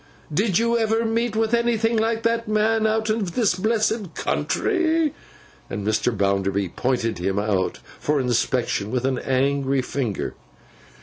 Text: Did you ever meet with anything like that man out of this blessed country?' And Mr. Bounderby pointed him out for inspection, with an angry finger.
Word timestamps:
Did 0.33 0.57
you 0.57 0.79
ever 0.79 1.05
meet 1.05 1.35
with 1.35 1.53
anything 1.53 1.95
like 1.95 2.23
that 2.23 2.47
man 2.47 2.87
out 2.87 3.11
of 3.11 3.35
this 3.35 3.53
blessed 3.53 4.15
country?' 4.15 5.13
And 5.69 5.85
Mr. 5.85 6.11
Bounderby 6.11 6.69
pointed 6.69 7.19
him 7.19 7.37
out 7.37 7.77
for 7.99 8.19
inspection, 8.19 8.89
with 8.89 9.05
an 9.05 9.19
angry 9.19 9.83
finger. 9.83 10.33